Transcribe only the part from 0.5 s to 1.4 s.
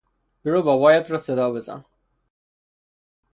بابایت را